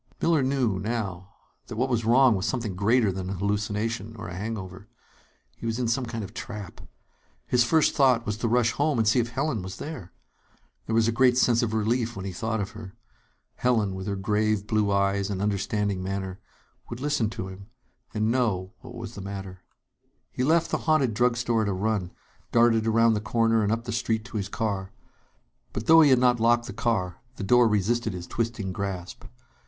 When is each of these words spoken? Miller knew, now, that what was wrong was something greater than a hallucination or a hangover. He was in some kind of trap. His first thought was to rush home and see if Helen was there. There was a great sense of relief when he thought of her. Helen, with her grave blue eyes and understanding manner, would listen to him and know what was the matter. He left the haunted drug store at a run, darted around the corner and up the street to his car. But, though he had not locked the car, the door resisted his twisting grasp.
Miller 0.19 0.41
knew, 0.41 0.79
now, 0.79 1.29
that 1.67 1.75
what 1.75 1.87
was 1.87 2.03
wrong 2.05 2.33
was 2.33 2.47
something 2.47 2.75
greater 2.75 3.11
than 3.11 3.29
a 3.29 3.33
hallucination 3.33 4.15
or 4.15 4.27
a 4.29 4.33
hangover. 4.35 4.87
He 5.55 5.67
was 5.67 5.77
in 5.77 5.87
some 5.87 6.07
kind 6.07 6.23
of 6.23 6.33
trap. 6.33 6.81
His 7.45 7.63
first 7.63 7.93
thought 7.95 8.25
was 8.25 8.35
to 8.37 8.47
rush 8.47 8.71
home 8.71 8.97
and 8.97 9.07
see 9.07 9.19
if 9.19 9.29
Helen 9.29 9.61
was 9.61 9.77
there. 9.77 10.11
There 10.87 10.95
was 10.95 11.07
a 11.07 11.11
great 11.11 11.37
sense 11.37 11.61
of 11.61 11.75
relief 11.75 12.15
when 12.15 12.25
he 12.25 12.31
thought 12.31 12.59
of 12.59 12.71
her. 12.71 12.95
Helen, 13.57 13.93
with 13.93 14.07
her 14.07 14.15
grave 14.15 14.65
blue 14.65 14.89
eyes 14.91 15.29
and 15.29 15.39
understanding 15.39 16.01
manner, 16.01 16.39
would 16.89 16.99
listen 16.99 17.29
to 17.29 17.47
him 17.47 17.67
and 18.11 18.31
know 18.31 18.73
what 18.79 18.95
was 18.95 19.13
the 19.13 19.21
matter. 19.21 19.59
He 20.31 20.43
left 20.43 20.71
the 20.71 20.79
haunted 20.89 21.13
drug 21.13 21.37
store 21.37 21.61
at 21.61 21.67
a 21.69 21.73
run, 21.73 22.09
darted 22.51 22.87
around 22.87 23.13
the 23.13 23.21
corner 23.21 23.61
and 23.61 23.71
up 23.71 23.83
the 23.83 23.91
street 23.91 24.25
to 24.25 24.37
his 24.37 24.49
car. 24.49 24.93
But, 25.73 25.85
though 25.85 26.01
he 26.01 26.09
had 26.09 26.17
not 26.17 26.39
locked 26.39 26.65
the 26.65 26.73
car, 26.73 27.21
the 27.35 27.43
door 27.43 27.67
resisted 27.67 28.13
his 28.13 28.25
twisting 28.25 28.73
grasp. 28.73 29.25